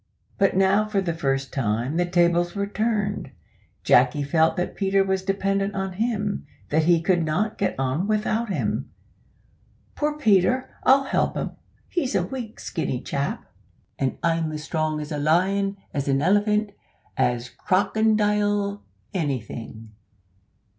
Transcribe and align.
But 0.39 0.57
now, 0.57 0.87
for 0.89 0.99
the 0.99 1.13
first 1.13 1.53
time, 1.53 1.95
the 1.97 2.07
tables 2.07 2.55
were 2.55 2.65
turned. 2.65 3.29
Jacky 3.83 4.23
felt 4.23 4.57
that 4.57 4.73
Peter 4.75 5.03
was 5.03 5.21
dependent 5.21 5.75
on 5.75 5.93
him 5.93 6.47
that 6.69 6.85
he 6.85 7.03
could 7.03 7.23
not 7.23 7.59
get 7.59 7.77
on 7.79 8.07
without 8.07 8.49
him. 8.49 8.89
"Poor 9.93 10.17
Peter, 10.17 10.73
I'll 10.81 11.03
help 11.03 11.37
him 11.37 11.51
he's 11.87 12.15
a 12.15 12.23
weak 12.25 12.59
skinny 12.59 12.99
chap, 12.99 13.45
and 13.99 14.17
I'm 14.23 14.57
strong 14.57 14.99
as 14.99 15.11
a 15.11 15.19
lion 15.19 15.77
as 15.93 16.07
a 16.07 16.15
elephant 16.15 16.71
as 17.15 17.49
a 17.49 17.51
crokindile 17.63 18.81
anything! 19.13 19.91